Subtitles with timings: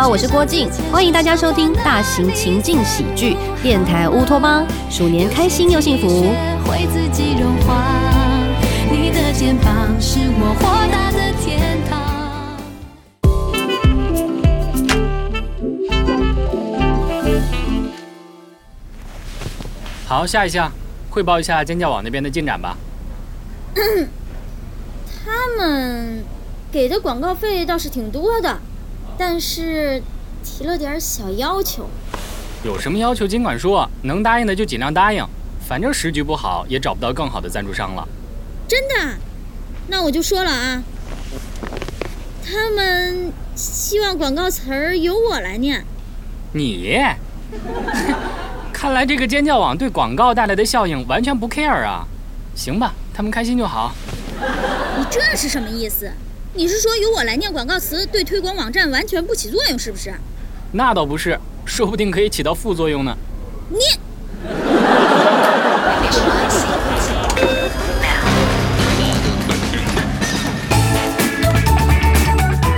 [0.00, 6.32] 好，我是郭靖，欢迎大家收听大型情境喜剧电台乌托邦，鼠年开心又幸福。
[6.64, 7.82] 会自己融化，
[8.92, 11.98] 你的肩膀是我豁达的天堂。
[20.06, 20.70] 好，下一项，
[21.10, 22.76] 汇报一下尖叫网那边的进展吧。
[25.24, 26.22] 他们
[26.70, 28.60] 给的广告费倒是挺多的，
[29.18, 30.00] 但是
[30.44, 31.90] 提了点小要求。
[32.64, 35.22] 有什么要求尽管说，能答应的就尽量答应。
[35.68, 38.08] 反正时局不好，也找不到更好的赞助商了。
[38.66, 39.16] 真的？
[39.88, 40.82] 那我就说了啊，
[42.44, 45.84] 他们希望广告词儿由我来念。
[46.52, 46.98] 你？
[48.72, 52.06] 看来这个尖叫网对广告带来的效应完全不 care 啊。
[52.54, 53.94] 行吧，他们开心就好。
[54.98, 56.10] 你这是什么意思？
[56.54, 60.12] 你是说由我来念广告词对推广网站完全不起作用，是不是？
[60.72, 63.16] 那倒不是，说不定可以起到副作用呢。
[63.70, 63.78] 你。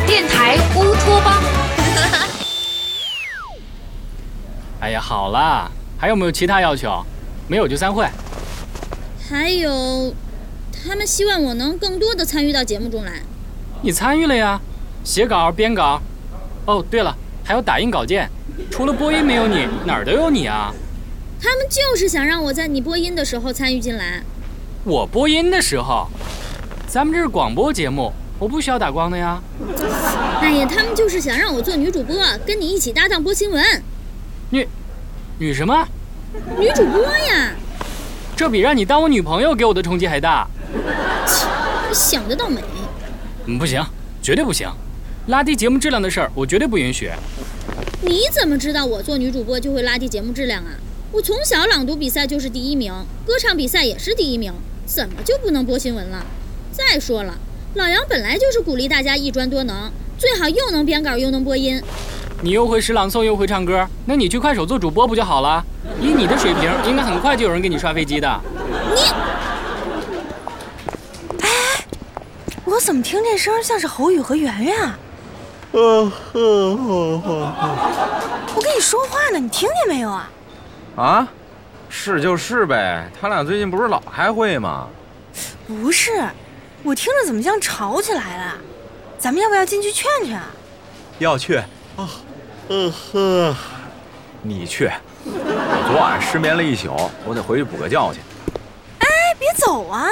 [0.06, 1.42] 电台乌托邦。
[4.80, 7.04] 哎呀，好啦，还有没有其他要求？
[7.48, 8.06] 没有就散会。
[9.28, 10.14] 还有，
[10.70, 13.22] 他们希望我能更多的参与到节目中来。
[13.82, 14.60] 你参与了呀，
[15.02, 16.00] 写稿、编稿。
[16.66, 18.28] 哦，对了，还有打印稿件。
[18.70, 20.70] 除了播音没有你，哪儿都有你啊。
[21.42, 24.22] 他们就是想让我在你播音的时候参与进来。
[24.84, 26.08] 我播音的时候，
[26.86, 29.40] 咱们这是广播节目，我不需要打光的呀。
[30.42, 33.64] 哎呀，他们就是想让我做女主播，跟你一起搭档播新闻。
[34.50, 34.68] 女，
[35.38, 35.88] 女什么？
[36.58, 37.54] 女主播呀。
[38.36, 40.46] 这比让你当我女朋友给我的冲击还大。
[41.26, 41.46] 切，
[41.94, 42.62] 想得倒美。
[43.46, 43.82] 嗯，不行，
[44.22, 44.68] 绝对不行，
[45.28, 47.10] 拉低节目质量的事儿，我绝对不允许。
[48.02, 50.70] 你怎么知道我做女主播就会拉低节目质量啊？
[51.12, 52.92] 我从小朗读比赛就是第一名，
[53.26, 54.52] 歌唱比赛也是第一名，
[54.86, 56.24] 怎么就不能播新闻了？
[56.72, 57.34] 再说了，
[57.74, 61.82] 老杨本来就是鼓励大家一专多能，最好又能编稿又能播音。
[62.42, 65.64] 你又会诗朗诵又会唱歌，那你去快手做主播不就好了？
[66.00, 68.40] 以你的水平，应该很快就有人给你刷飞机的。
[68.94, 69.00] 你，
[71.42, 71.48] 哎，
[72.70, 74.98] 我怎么听这声像是侯宇和圆圆啊？
[75.72, 77.52] 呃呵呵呵，
[78.54, 80.30] 我跟你说话呢，你听见没有啊？
[80.94, 81.28] 啊，
[81.88, 84.86] 是就是呗，他俩最近不是老开会吗？
[85.66, 86.24] 不是，
[86.84, 88.54] 我听着怎么像吵起来了？
[89.18, 90.46] 咱们要不要进去劝劝啊？
[91.18, 91.56] 要去
[91.96, 92.08] 啊，
[92.68, 93.56] 呃呵，
[94.42, 94.88] 你去，
[95.24, 96.94] 我昨晚失眠了一宿，
[97.24, 98.20] 我得回去补个觉去。
[99.00, 99.08] 哎，
[99.40, 100.08] 别走啊！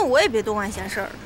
[0.00, 1.10] 那，我也别多管闲事儿。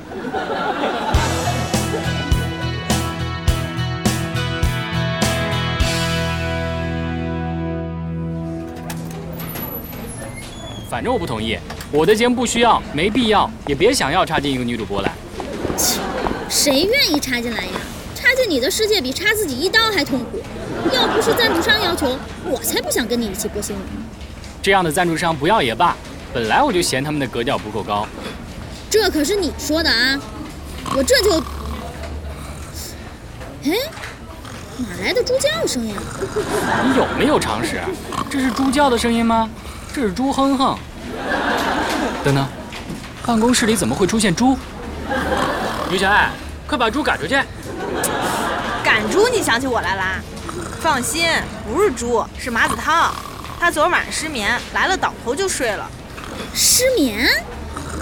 [10.90, 11.56] 反正我不同意，
[11.92, 15.12] 我的节目不需要，没必要，也别想要插进一个女主播来。
[15.76, 16.00] 切，
[16.48, 17.72] 谁愿意插进来呀？
[18.16, 20.42] 插进你的世界比插自己一刀还痛苦。
[20.92, 23.84] 要不是赞助商要求，我才不想跟你一起播新闻。
[24.60, 25.96] 这样的赞助商不要也罢，
[26.32, 28.06] 本来我就嫌他们的格调不够高。
[28.94, 30.16] 这可是你说的啊！
[30.94, 31.36] 我这就……
[33.64, 33.72] 哎，
[34.78, 35.94] 哪来的猪叫声呀？
[36.84, 37.80] 你有没有常识？
[38.30, 39.50] 这是猪叫的声音吗？
[39.92, 40.78] 这是猪哼哼。
[42.22, 42.46] 等等，
[43.26, 44.56] 办公室里怎么会出现猪？
[45.90, 46.30] 于小爱，
[46.68, 47.34] 快把猪赶出去！
[48.84, 50.20] 赶猪，你想起我来啦？
[50.80, 51.28] 放心，
[51.66, 53.12] 不是猪，是马子涛。
[53.58, 55.90] 他昨晚上失眠，来了倒头就睡了。
[56.54, 57.28] 失眠？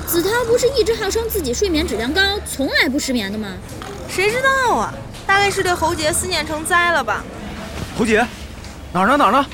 [0.06, 3.48] 子韬不是一直号称自己睡眠质量高，从来不失眠的吗？
[4.08, 4.92] 谁知道啊？
[5.26, 7.24] 大概是对侯杰思念成灾了吧？
[7.96, 8.26] 侯杰，
[8.92, 9.16] 哪儿呢？
[9.16, 9.46] 哪儿呢？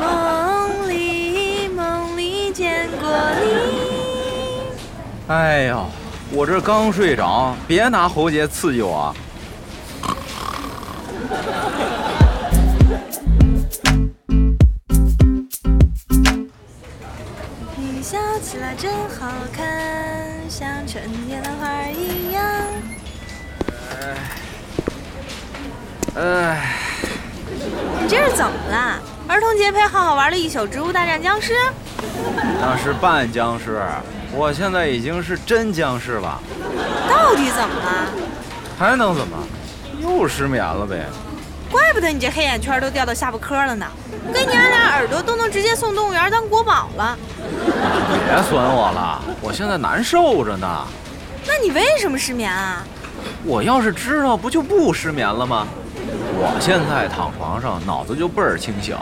[0.00, 3.08] 梦里梦里见过
[3.40, 4.74] 你。
[5.28, 5.86] 哎呦，
[6.30, 9.14] 我这刚睡着，别拿侯杰刺激我。
[19.24, 19.64] 好看，
[20.50, 22.44] 像春天的花儿一样。
[26.16, 26.76] 哎，
[28.02, 29.00] 你这是怎么了？
[29.26, 31.54] 儿童节陪浩浩玩了一宿《植物大战僵尸》，
[32.60, 33.80] 那是半僵尸，
[34.30, 36.38] 我现在已经是真僵尸了。
[37.08, 38.06] 到底怎么了？
[38.78, 39.38] 还能怎么？
[40.02, 41.06] 又失眠了呗。
[41.74, 43.84] 怪不得你这黑眼圈都掉到下巴颏了呢，
[44.32, 47.18] 给你俺俩耳朵都能直接送动物园当国宝了。
[47.36, 50.86] 别损我了，我现在难受着呢。
[51.44, 52.84] 那你为什么失眠啊？
[53.42, 55.66] 我要是知道，不就不失眠了吗？
[56.36, 58.96] 我现在躺床上，脑子就倍儿清醒，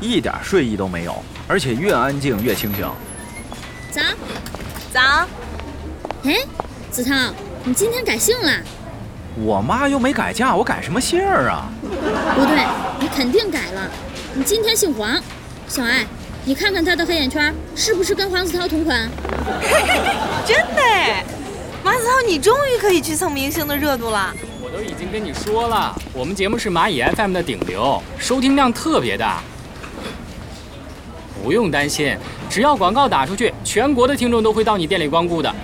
[0.00, 1.14] 一点睡意都没有，
[1.46, 2.90] 而且越安静越清醒。
[3.92, 4.02] 早，
[4.92, 5.00] 早，
[6.24, 6.44] 哎，
[6.90, 7.14] 子涛，
[7.62, 8.52] 你今天改姓了？
[9.38, 11.68] 我妈又没改嫁，我改什么姓儿啊？
[12.34, 12.64] 不对，
[12.98, 13.90] 你肯定改了。
[14.34, 15.20] 你今天姓黄。
[15.68, 16.06] 小爱，
[16.44, 19.08] 你看看他的黑眼圈，是不是跟黄子韬同款？
[20.46, 21.24] 真的哎！
[21.84, 24.32] 马子韬，你终于可以去蹭明星的热度了。
[24.62, 29.42] 我都已经跟你说了，我们节目是蚂蚁 FM 的顶流，收听量特别大。
[31.42, 32.16] 不用担心，
[32.48, 35.54] 只要广告打出去，全国的听众都会到你店里光顾的。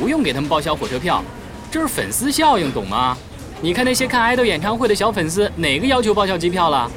[0.00, 1.22] 不用给他们报销火车票，
[1.70, 3.16] 这是粉丝效应，懂吗？
[3.60, 6.90] 你看那些看爱豆演唱会的小粉丝，哪个要求报销机票了？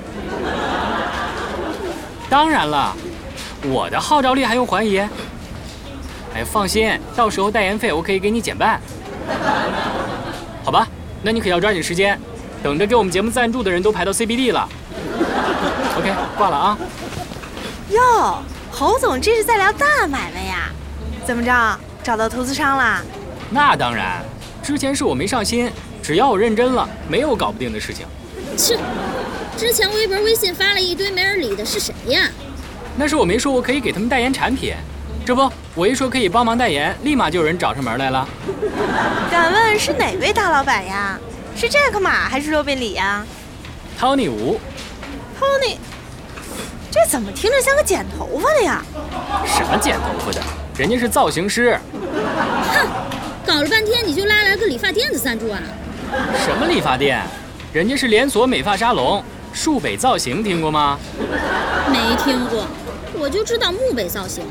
[2.29, 2.93] 当然了，
[3.63, 4.97] 我的号召力还用怀疑？
[6.35, 8.81] 哎，放心，到时候代言费我可以给你减半。
[10.63, 10.87] 好吧，
[11.21, 12.19] 那你可要抓紧时间，
[12.61, 14.67] 等着给我们节目赞助的人都排到 CBD 了。
[15.97, 16.77] OK，挂了啊。
[17.91, 20.69] 哟，侯总这是在聊大买卖呀？
[21.25, 23.01] 怎么着，找到投资商啦？
[23.49, 24.23] 那当然，
[24.63, 25.69] 之前是我没上心，
[26.01, 28.05] 只要我认真了，没有搞不定的事情。
[28.55, 28.79] 切，
[29.57, 32.21] 之前微博、微信发了一堆没人理的，是谁呀？
[32.95, 34.73] 那是我没说我可以给他们代言产品，
[35.25, 38.25] 这不，我一说可以帮忙代言，立马就有人找上门来了。
[39.29, 41.19] 敢问是哪位大老板呀？
[41.57, 43.21] 是杰克马还是肉便里呀
[43.99, 44.57] Tony 吴
[45.37, 45.75] ，？Tony，
[46.89, 48.81] 这怎么听着像个剪头发的呀？
[49.45, 50.41] 什么剪头发的？
[50.77, 51.77] 人家是造型师。
[52.71, 52.87] 哼，
[53.45, 55.59] 搞了半天你就拉来个理发店的赞助啊？
[56.45, 57.19] 什么理发店？
[57.73, 60.99] 人家是连锁美发沙龙，树北造型听过吗？
[61.91, 62.67] 没听过，
[63.13, 64.45] 我就知道木北造型，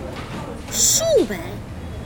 [0.73, 1.37] 树北，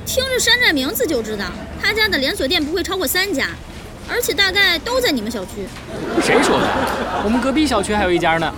[0.05, 1.46] 听着山寨名字就知道
[1.82, 3.49] 他家的连锁店不会超过三家，
[4.06, 5.66] 而且大概都在你们小区。
[6.23, 6.69] 谁说的？
[7.25, 8.52] 我们隔壁小区还有一家呢。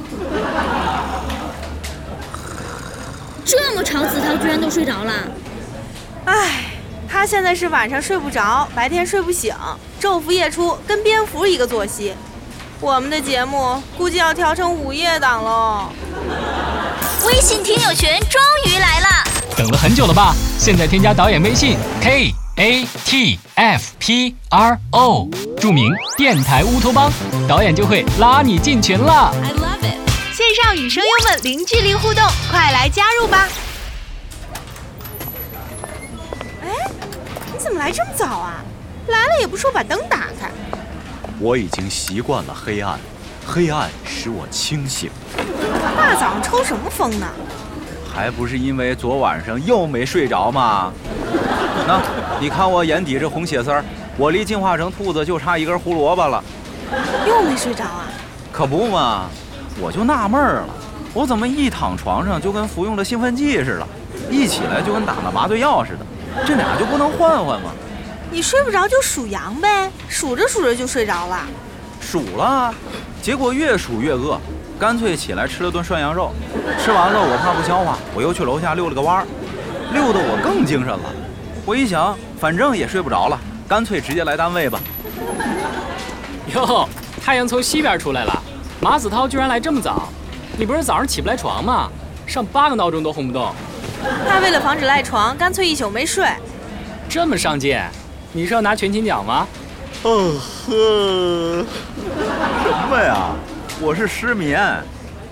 [3.44, 5.12] 这么吵，子韬居然都睡着了。
[6.24, 6.64] 唉，
[7.08, 9.54] 他现在是晚上睡不着，白天睡不醒，
[10.00, 12.14] 昼伏夜出，跟蝙蝠一个作息。
[12.80, 15.88] 我们的节目估计要调成午夜档喽。
[17.26, 19.06] 微信听友群终于来了，
[19.56, 20.34] 等了很久了吧？
[20.58, 25.28] 现在添加导演微信 k a t f p r o，
[25.60, 27.10] 注明电台乌托邦，
[27.48, 29.34] 导演就会拉你进群了。
[29.42, 29.98] I love it。
[30.34, 33.48] 线上与声优们零距离互动，快来加入吧！
[37.62, 38.54] 怎么来这么早啊？
[39.06, 40.50] 来了也不说把灯打开。
[41.38, 42.98] 我已经习惯了黑暗，
[43.46, 45.10] 黑暗使我清醒，
[45.96, 47.26] 大早上抽什么风呢？
[48.12, 50.92] 还不是因为昨晚上又没睡着吗？
[51.86, 52.00] 那
[52.40, 53.84] 你看我眼底这红血丝儿，
[54.16, 56.42] 我离进化成兔子就差一根胡萝卜了。
[57.26, 58.06] 又没睡着啊？
[58.52, 59.26] 可不嘛，
[59.80, 60.68] 我就纳闷儿了，
[61.14, 63.86] 我怎么一躺床上就跟服用了兴奋剂似的，
[64.30, 66.04] 一起来就跟打了麻醉药似的，
[66.46, 67.70] 这俩就不能换换吗？
[68.30, 71.40] 你睡不着就数羊呗，数着数着就睡着了。
[72.00, 72.74] 数了，
[73.20, 74.40] 结果越数越饿，
[74.78, 76.32] 干脆起来吃了顿涮羊肉。
[76.82, 79.26] 吃完了我怕不消化，我又去楼下溜了个弯儿，
[79.92, 81.04] 溜得我更精神了。
[81.64, 83.38] 我一想，反正也睡不着了，
[83.68, 84.80] 干脆直接来单位吧。
[86.54, 86.88] 哟，
[87.22, 88.42] 太阳从西边出来了，
[88.80, 90.08] 马子涛居然来这么早。
[90.56, 91.88] 你不是早上起不来床吗？
[92.26, 93.54] 上八个闹钟都轰不动，
[94.28, 96.26] 他为了防止赖床，干脆一宿没睡。
[97.08, 97.78] 这么上进，
[98.32, 99.46] 你是要拿全勤奖吗？
[100.02, 100.34] 哦
[100.66, 101.64] 呵，
[102.62, 103.30] 什么呀？
[103.80, 104.60] 我是失眠，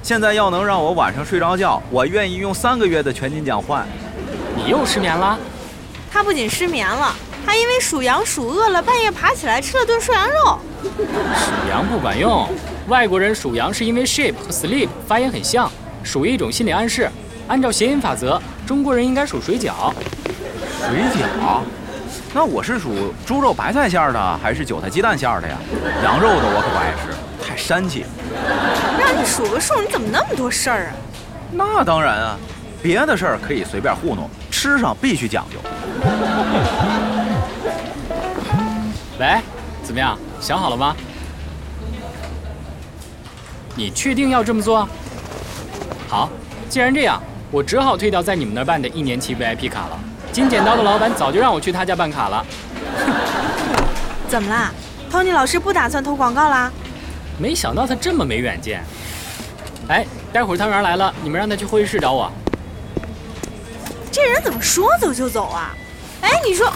[0.03, 3.87] 现在要能让我晚上睡着觉，我愿意用三个月的全勤奖换。
[4.57, 5.39] 你又失眠了？
[6.13, 7.15] 他不仅失眠了，
[7.47, 10.59] 还因为数羊数饿了，半夜爬起来吃了顿涮羊肉。
[10.83, 12.49] 数羊不管用，
[12.89, 15.71] 外国人数羊是因为 sheep 和 sleep 发音很像，
[16.03, 17.11] 属于一种心理暗示。
[17.49, 19.93] 按照谐音法则，中国人应该数水饺。
[20.79, 21.25] 水饺？
[22.33, 25.57] 那我是属猪肉白菜馅儿的，还是韭菜鸡蛋馅儿的呀？
[26.05, 27.09] 羊肉的我可不爱吃，
[27.45, 28.05] 太膻气。
[28.97, 30.93] 让你数个数，你怎么那么多事儿啊？
[31.51, 32.39] 那当然啊，
[32.81, 35.59] 别的事儿可以随便糊弄，吃上必须讲究。
[39.19, 39.41] 喂，
[39.83, 40.17] 怎么样？
[40.41, 40.95] 想好了吗？
[43.75, 44.89] 你确定要这么做？
[46.09, 46.31] 好，
[46.69, 49.99] 既然这样，我只好退掉在你们那儿办的一年期 VIP 卡了。
[50.33, 52.47] 金剪刀的老板早就让我去他家办卡了。
[54.29, 54.73] 怎么啦
[55.11, 56.71] ？Tony 老师不打算投广告啦？
[57.39, 58.85] 没想到他这么没远见。
[59.89, 62.31] 哎，待会儿汤圆来了，你们让他去会议室找我。
[64.13, 65.75] 这人怎么说走就走啊？
[66.21, 66.73] 哎，你说，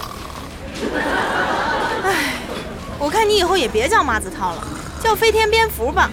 [2.02, 2.34] 哎，
[2.98, 4.66] 我看你以后也别叫马子涛了，
[5.00, 6.10] 叫飞天蝙蝠吧。